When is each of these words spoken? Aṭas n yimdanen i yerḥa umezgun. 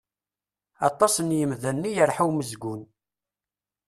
Aṭas 0.89 1.15
n 1.19 1.35
yimdanen 1.37 1.89
i 1.89 1.91
yerḥa 1.95 2.23
umezgun. 2.29 2.81